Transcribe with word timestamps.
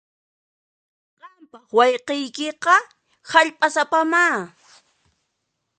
Qampaq 1.19 1.65
wayqiykiqa 1.77 2.75
hallp'asapamá. 3.31 4.23